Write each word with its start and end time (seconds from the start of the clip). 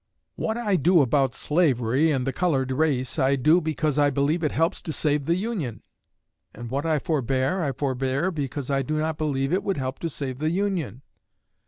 What 0.35 0.57
I 0.57 0.77
do 0.77 1.03
about 1.03 1.35
slavery 1.35 2.09
and 2.11 2.25
the 2.25 2.33
colored 2.33 2.71
race, 2.71 3.19
I 3.19 3.35
do 3.35 3.61
because 3.61 3.99
I 3.99 4.09
believe 4.09 4.43
it 4.43 4.51
helps 4.51 4.81
to 4.81 4.91
save 4.91 5.25
the 5.25 5.35
Union; 5.35 5.83
and 6.55 6.71
what 6.71 6.87
I 6.87 6.97
forbear, 6.97 7.61
I 7.63 7.71
forbear 7.71 8.31
because 8.31 8.71
I 8.71 8.81
do 8.81 8.97
not 8.97 9.19
believe 9.19 9.53
it 9.53 9.61
would 9.63 9.77
help 9.77 9.99
to 9.99 10.09
save 10.09 10.39
the 10.39 10.49
Union. 10.49 11.03